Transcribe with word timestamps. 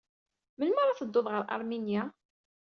Melmi 0.57 0.79
ara 0.83 0.99
tedduḍ 0.99 1.27
ɣer 1.29 1.41
Aṛminya? 1.53 2.03